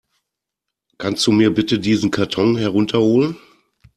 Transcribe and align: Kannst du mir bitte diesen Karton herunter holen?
Kannst 0.97 1.27
du 1.27 1.31
mir 1.31 1.53
bitte 1.53 1.77
diesen 1.77 2.09
Karton 2.09 2.57
herunter 2.57 3.01
holen? 3.01 3.37